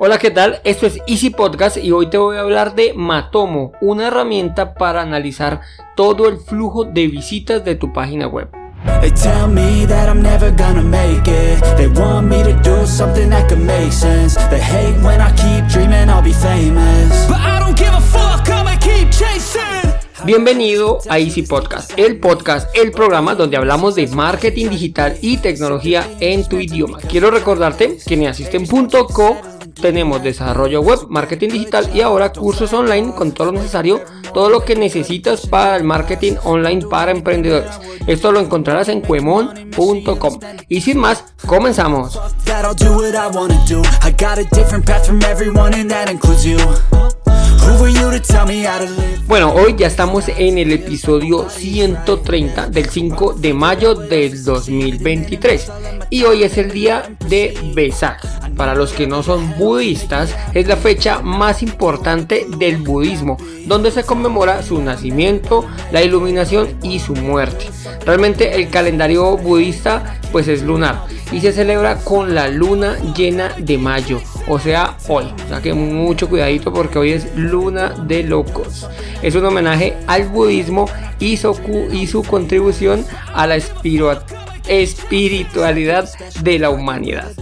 [0.00, 0.60] Hola, ¿qué tal?
[0.62, 5.02] Esto es Easy Podcast y hoy te voy a hablar de Matomo, una herramienta para
[5.02, 5.60] analizar
[5.96, 8.48] todo el flujo de visitas de tu página web.
[20.24, 26.06] Bienvenido a Easy Podcast, el podcast, el programa donde hablamos de marketing digital y tecnología
[26.20, 26.98] en tu idioma.
[27.00, 33.32] Quiero recordarte que en asisten.co tenemos desarrollo web, marketing digital y ahora cursos online con
[33.32, 34.02] todo lo necesario,
[34.34, 37.70] todo lo que necesitas para el marketing online para emprendedores.
[38.06, 40.38] Esto lo encontrarás en cuemon.com.
[40.68, 42.18] Y sin más, comenzamos.
[49.26, 55.70] Bueno, hoy ya estamos en el episodio 130 del 5 de mayo del 2023
[56.08, 58.47] y hoy es el día de Besak.
[58.58, 64.02] Para los que no son budistas, es la fecha más importante del budismo, donde se
[64.02, 67.66] conmemora su nacimiento, la iluminación y su muerte.
[68.04, 73.78] Realmente el calendario budista pues es lunar y se celebra con la luna llena de
[73.78, 75.32] mayo, o sea, hoy.
[75.44, 78.88] O sea que mucho cuidadito porque hoy es luna de locos.
[79.22, 80.86] Es un homenaje al budismo
[81.20, 81.56] y su,
[81.92, 84.47] y su contribución a la espiritualidad
[86.42, 87.32] de la humanidad.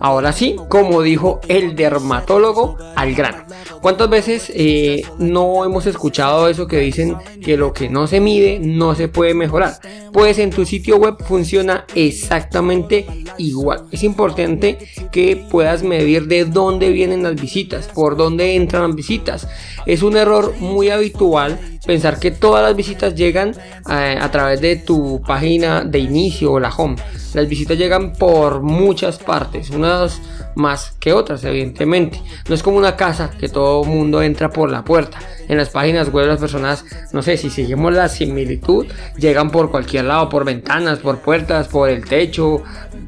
[0.00, 3.44] Ahora sí, como dijo el dermatólogo, al grano.
[3.80, 8.58] ¿Cuántas veces eh, no hemos escuchado eso que dicen que lo que no se mide
[8.60, 9.78] no se puede mejorar?
[10.12, 13.06] Pues en tu sitio web funciona exactamente
[13.38, 13.86] igual.
[13.90, 14.78] Es importante
[15.12, 19.48] que puedas medir de dónde vienen las visitas, por dónde entran las visitas.
[19.86, 21.58] Es un error muy habitual
[21.90, 23.52] pensar que todas las visitas llegan
[23.90, 26.94] eh, a, través de tu página de inicio o la home.
[27.34, 30.20] Las visitas llegan por muchas partes, unas
[30.54, 32.22] más que otras, evidentemente.
[32.48, 35.18] No es como una casa que todo mundo entra por la puerta.
[35.48, 38.86] En las páginas web las personas, no sé, si seguimos la similitud,
[39.18, 42.62] llegan por cualquier lado, por ventanas, por puertas, por el techo,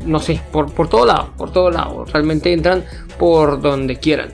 [0.05, 2.05] no sé, por, por todo lado, por todo lado.
[2.07, 2.85] Realmente entran
[3.17, 4.31] por donde quieran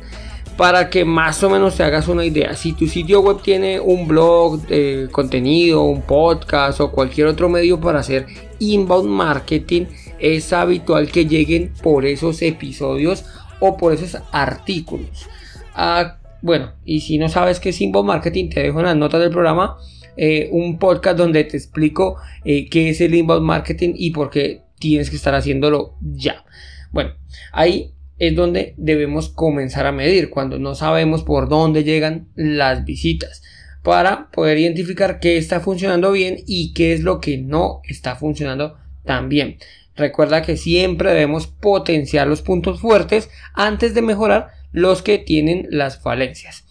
[0.59, 2.57] para que más o menos te hagas una idea.
[2.57, 7.81] Si tu sitio web tiene un blog, de contenido, un podcast o cualquier otro medio
[7.81, 8.27] para hacer
[8.59, 9.87] inbound marketing,
[10.19, 13.25] es habitual que lleguen por esos episodios
[13.61, 15.29] o por esos artículos.
[15.77, 19.21] Ah, bueno, y si no sabes qué es inbound marketing, te dejo en las notas
[19.21, 19.77] del programa
[20.17, 24.65] eh, un podcast donde te explico eh, qué es el inbound marketing y por qué
[24.81, 26.45] tienes que estar haciéndolo ya.
[26.91, 27.13] Bueno,
[27.53, 33.43] ahí es donde debemos comenzar a medir cuando no sabemos por dónde llegan las visitas
[33.83, 38.77] para poder identificar qué está funcionando bien y qué es lo que no está funcionando
[39.05, 39.59] tan bien.
[39.97, 45.99] Recuerda que siempre debemos potenciar los puntos fuertes antes de mejorar los que tienen las
[46.01, 46.65] falencias.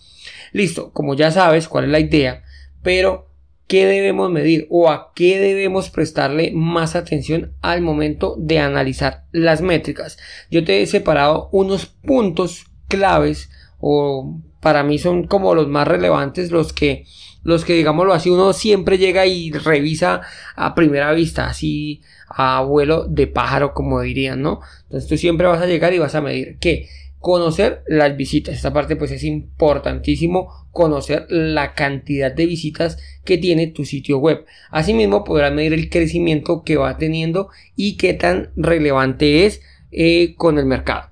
[0.53, 2.43] Listo, como ya sabes cuál es la idea,
[2.83, 3.26] pero
[3.67, 9.61] qué debemos medir o a qué debemos prestarle más atención al momento de analizar las
[9.61, 10.17] métricas.
[10.49, 16.51] Yo te he separado unos puntos claves o para mí son como los más relevantes
[16.51, 17.05] los que
[17.43, 20.21] los que digámoslo así uno siempre llega y revisa
[20.55, 25.61] a primera vista así a vuelo de pájaro como dirían no entonces tú siempre vas
[25.61, 26.89] a llegar y vas a medir que
[27.27, 28.55] conocer las visitas.
[28.55, 34.45] Esta parte pues es importantísimo conocer la cantidad de visitas que tiene tu sitio web.
[34.71, 39.59] Asimismo podrás medir el crecimiento que va teniendo y qué tan relevante es
[39.91, 41.09] eh, con el mercado.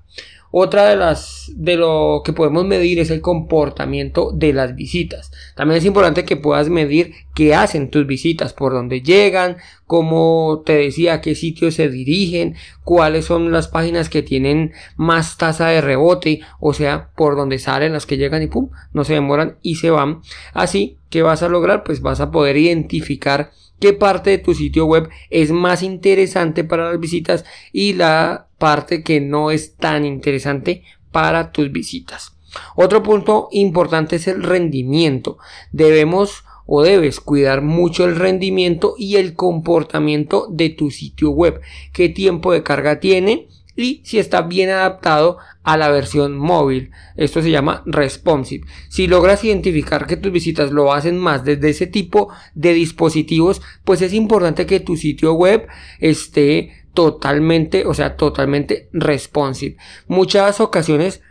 [0.58, 5.30] Otra de las de lo que podemos medir es el comportamiento de las visitas.
[5.54, 10.72] También es importante que puedas medir qué hacen tus visitas, por dónde llegan, cómo te
[10.72, 16.40] decía, qué sitios se dirigen, cuáles son las páginas que tienen más tasa de rebote,
[16.58, 19.90] o sea, por dónde salen las que llegan y pum, no se demoran y se
[19.90, 20.22] van.
[20.54, 24.86] Así que vas a lograr, pues vas a poder identificar qué parte de tu sitio
[24.86, 30.82] web es más interesante para las visitas y la parte que no es tan interesante
[31.10, 32.36] para tus visitas.
[32.74, 35.38] Otro punto importante es el rendimiento.
[35.72, 41.60] Debemos o debes cuidar mucho el rendimiento y el comportamiento de tu sitio web.
[41.92, 43.48] ¿Qué tiempo de carga tiene?
[43.76, 46.90] y si está bien adaptado a la versión móvil.
[47.16, 48.66] Esto se llama responsive.
[48.88, 54.00] Si logras identificar que tus visitas lo hacen más desde ese tipo de dispositivos, pues
[54.02, 55.66] es importante que tu sitio web
[56.00, 59.76] esté totalmente, o sea, totalmente responsive.
[60.08, 61.22] Muchas ocasiones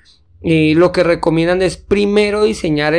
[0.41, 2.93] eh, lo que recomiendan es primero diseñar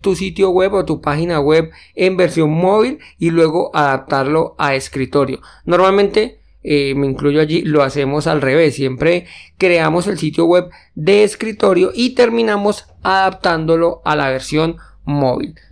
[0.00, 5.40] tu sitio web o tu página web en versión móvil y luego adaptarlo a escritorio.
[5.66, 8.76] Normalmente eh, me incluyo allí, lo hacemos al revés.
[8.76, 9.26] Siempre
[9.58, 14.86] creamos el sitio web de escritorio y terminamos adaptándolo a la versión móvil.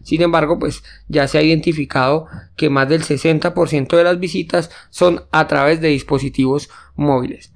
[0.03, 2.27] Sin embargo, pues ya se ha identificado
[2.57, 7.53] que más del 60% de las visitas son a través de dispositivos móviles.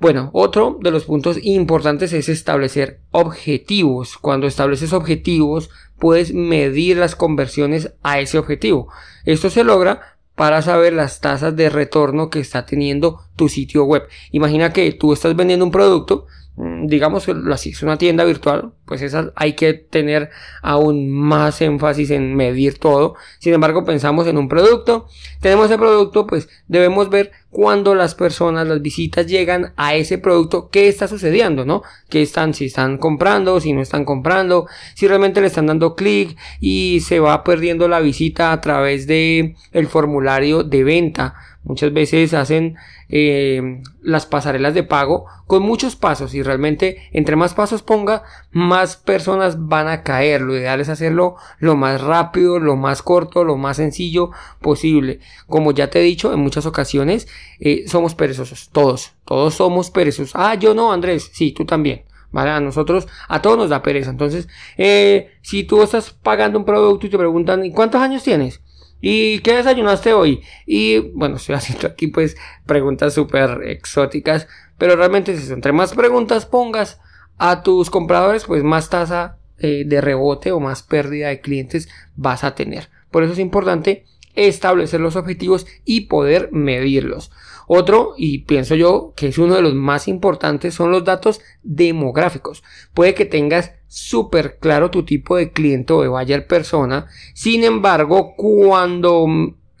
[0.00, 4.16] Bueno, otro de los puntos importantes es establecer objetivos.
[4.16, 5.68] Cuando estableces objetivos,
[5.98, 8.88] puedes medir las conversiones a ese objetivo.
[9.26, 14.08] Esto se logra para saber las tasas de retorno que está teniendo tu sitio web.
[14.30, 16.26] Imagina que tú estás vendiendo un producto,
[16.60, 20.28] Mm, digamos así, es una tienda virtual, pues esa hay que tener
[20.60, 23.14] aún más énfasis en medir todo.
[23.38, 25.06] Sin embargo, pensamos en un producto,
[25.40, 30.68] tenemos ese producto, pues debemos ver cuando las personas, las visitas llegan a ese producto,
[30.70, 31.82] qué está sucediendo, ¿no?
[32.08, 36.36] ¿Qué están, si están comprando, si no están comprando, si realmente le están dando clic
[36.60, 42.32] y se va perdiendo la visita a través de el formulario de venta Muchas veces
[42.32, 42.76] hacen
[43.10, 48.96] eh, las pasarelas de pago con muchos pasos y realmente entre más pasos ponga, más
[48.96, 50.40] personas van a caer.
[50.40, 54.30] Lo ideal es hacerlo lo más rápido, lo más corto, lo más sencillo
[54.62, 55.20] posible.
[55.48, 57.28] Como ya te he dicho en muchas ocasiones,
[57.58, 60.32] eh, somos perezosos, todos, todos somos perezosos.
[60.34, 62.04] Ah, yo no, Andrés, sí, tú también.
[62.32, 62.50] ¿Vale?
[62.50, 64.10] A nosotros, a todos nos da pereza.
[64.10, 64.46] Entonces,
[64.76, 68.60] eh, si tú estás pagando un producto y te preguntan, ¿y cuántos años tienes?
[69.00, 70.42] ¿Y qué desayunaste hoy?
[70.66, 74.46] Y bueno, estoy haciendo aquí pues preguntas súper exóticas,
[74.78, 77.00] pero realmente entre más preguntas pongas
[77.38, 82.44] a tus compradores, pues más tasa eh, de rebote o más pérdida de clientes vas
[82.44, 82.90] a tener.
[83.10, 84.04] Por eso es importante
[84.34, 87.30] establecer los objetivos y poder medirlos.
[87.66, 92.64] Otro, y pienso yo que es uno de los más importantes, son los datos demográficos.
[92.94, 97.06] Puede que tengas súper claro tu tipo de cliente o de buyer persona.
[97.32, 99.26] Sin embargo, cuando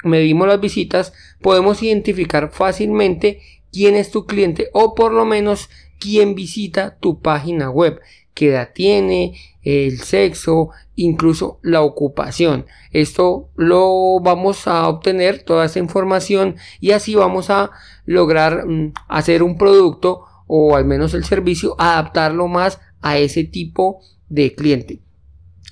[0.04, 3.40] medimos las visitas, podemos identificar fácilmente
[3.72, 5.68] quién es tu cliente o por lo menos
[6.00, 8.00] quién visita tu página web
[8.40, 12.64] qué edad tiene, el sexo, incluso la ocupación.
[12.90, 17.70] Esto lo vamos a obtener toda esta información y así vamos a
[18.06, 24.00] lograr mm, hacer un producto o al menos el servicio, adaptarlo más a ese tipo
[24.30, 25.02] de cliente.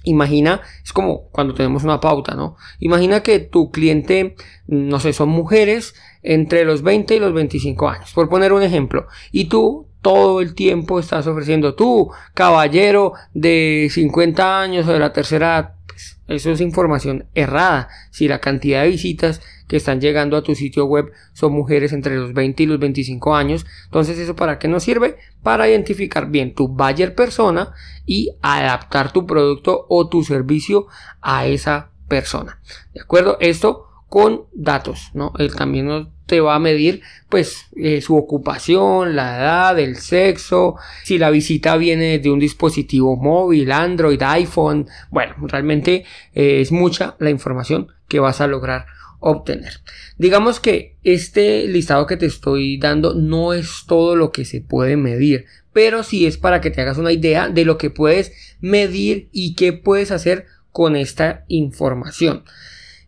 [0.05, 2.57] Imagina, es como cuando tenemos una pauta, ¿no?
[2.81, 4.37] Imagina que tu cliente,
[4.67, 9.07] no sé, son mujeres entre los 20 y los 25 años, por poner un ejemplo,
[9.33, 15.13] y tú todo el tiempo estás ofreciendo tú, caballero de 50 años o de la
[15.13, 15.75] tercera edad.
[15.87, 17.89] Pues, eso es información errada.
[18.11, 22.17] Si la cantidad de visitas que están llegando a tu sitio web son mujeres entre
[22.17, 25.17] los 20 y los 25 años, entonces eso para qué nos sirve?
[25.43, 27.73] Para identificar bien tu buyer persona
[28.07, 30.87] y adaptar tu producto o tu servicio
[31.21, 32.61] a esa persona.
[32.95, 33.37] ¿De acuerdo?
[33.41, 35.33] Esto con datos, ¿no?
[35.39, 41.19] Él también te va a medir, pues, eh, su ocupación, la edad, el sexo, si
[41.19, 47.31] la visita viene de un dispositivo móvil, Android, iPhone, bueno, realmente eh, es mucha la
[47.31, 48.87] información que vas a lograr
[49.21, 49.81] obtener.
[50.17, 54.97] Digamos que este listado que te estoy dando no es todo lo que se puede
[54.97, 59.29] medir, pero sí es para que te hagas una idea de lo que puedes medir
[59.33, 62.45] y qué puedes hacer con esta información.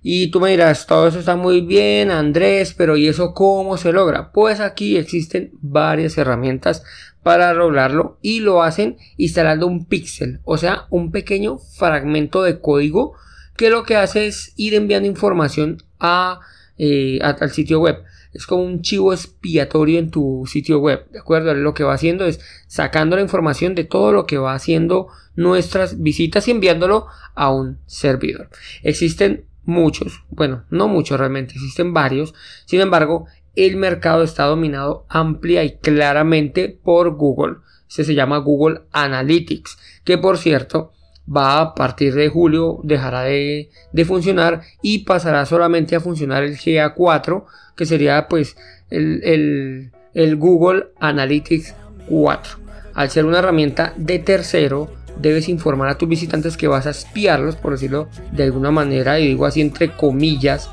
[0.03, 3.93] Y tú me dirás, todo eso está muy bien, Andrés, pero ¿y eso cómo se
[3.93, 4.33] logra?
[4.33, 6.83] Pues aquí existen varias herramientas
[7.23, 13.15] para lograrlo y lo hacen instalando un píxel, o sea, un pequeño fragmento de código
[13.57, 16.41] que lo que hace es ir enviando información a,
[16.79, 18.03] eh, al sitio web.
[18.33, 21.53] Es como un chivo expiatorio en tu sitio web, ¿de acuerdo?
[21.53, 26.01] Lo que va haciendo es sacando la información de todo lo que va haciendo nuestras
[26.01, 28.49] visitas y enviándolo a un servidor.
[28.83, 32.35] Existen muchos, bueno, no muchos realmente, existen varios,
[32.67, 37.57] sin embargo, el mercado está dominado amplia y claramente por Google.
[37.89, 40.93] Este se llama Google Analytics, que por cierto
[41.35, 43.71] va a partir de julio dejará de,
[44.07, 47.45] funcionar y pasará solamente a funcionar el GA4,
[47.77, 48.57] que sería pues
[48.91, 51.75] el, el Google Analytics
[52.09, 52.59] 4.
[52.95, 57.57] Al ser una herramienta de tercero, debes informar a tus visitantes que vas a espiarlos,
[57.57, 60.71] por decirlo de alguna manera, y digo así entre comillas,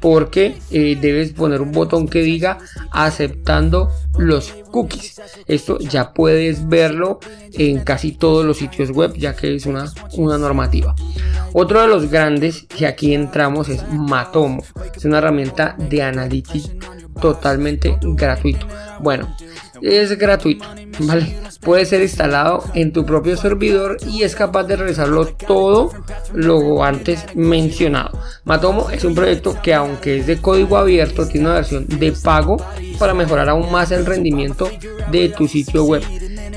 [0.00, 2.58] porque eh, debes poner un botón que diga
[2.92, 5.20] aceptando los cookies.
[5.46, 7.18] Esto ya puedes verlo
[7.52, 10.94] en casi todos los sitios web, ya que es una, una normativa.
[11.52, 14.62] Otro de los grandes que aquí entramos es Matomo.
[14.94, 16.70] Es una herramienta de analytics
[17.20, 18.66] totalmente gratuito.
[19.00, 19.34] Bueno,
[19.82, 20.66] es gratuito,
[21.00, 21.36] ¿vale?
[21.60, 25.90] Puede ser instalado en tu propio servidor y es capaz de realizarlo todo
[26.32, 28.18] lo antes mencionado.
[28.44, 32.56] Matomo es un proyecto que aunque es de código abierto, tiene una versión de pago
[32.98, 34.70] para mejorar aún más el rendimiento
[35.10, 36.02] de tu sitio web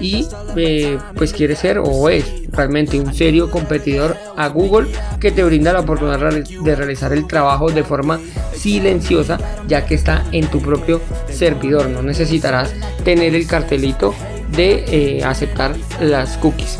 [0.01, 4.89] y eh, pues quiere ser o es realmente un serio competidor a Google
[5.19, 8.19] que te brinda la oportunidad de realizar el trabajo de forma
[8.53, 14.13] silenciosa ya que está en tu propio servidor no necesitarás tener el cartelito
[14.55, 16.77] de eh, aceptar las cookies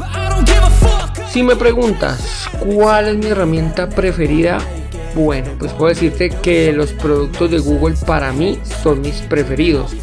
[1.30, 4.60] si me preguntas cuál es mi herramienta preferida
[5.16, 9.96] bueno pues puedo decirte que los productos de Google para mí son mis preferidos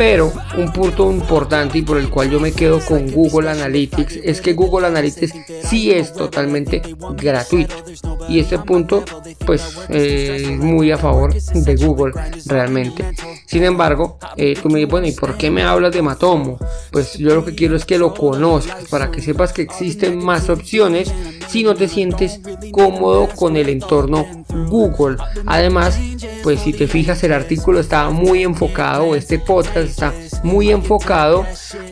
[0.00, 4.40] pero un punto importante y por el cual yo me quedo con Google Analytics es
[4.40, 5.34] que Google Analytics
[5.68, 6.80] sí es totalmente
[7.18, 7.74] gratuito.
[8.30, 9.04] Y este punto
[9.44, 12.12] pues es muy a favor de Google
[12.46, 13.04] realmente.
[13.46, 16.56] Sin embargo, eh, tú me dices, bueno, ¿y por qué me hablas de Matomo?
[16.92, 20.48] Pues yo lo que quiero es que lo conozcas para que sepas que existen más
[20.48, 21.12] opciones
[21.48, 24.24] si no te sientes cómodo con el entorno
[24.68, 25.16] Google.
[25.46, 25.98] Además,
[26.44, 31.44] pues si te fijas el artículo está muy enfocado, este podcast está muy enfocado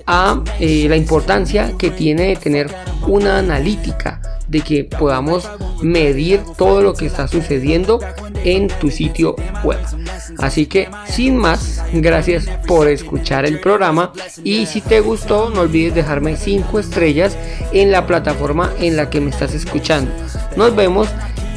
[0.06, 2.72] a eh, la importancia que tiene de tener
[3.06, 5.48] una analítica de que podamos
[5.82, 8.00] medir todo lo que está sucediendo
[8.44, 9.78] en tu sitio web.
[10.38, 14.12] Así que sin más, gracias por escuchar el programa
[14.44, 17.36] y si te gustó no olvides dejarme 5 estrellas
[17.72, 20.10] en la plataforma en la que me estás escuchando.
[20.56, 21.08] Nos vemos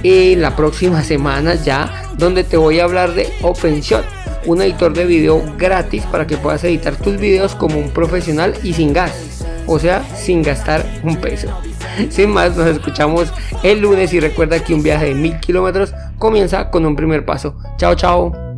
[0.04, 4.06] en la próxima semana ya donde te voy a hablar de OpenShot
[4.46, 8.74] un editor de video gratis para que puedas editar tus videos como un profesional y
[8.74, 11.50] sin gas, o sea, sin gastar un peso.
[12.10, 13.34] Sin más, nos escuchamos
[13.64, 17.56] el lunes y recuerda que un viaje de mil kilómetros comienza con un primer paso.
[17.78, 18.51] Chao, chao.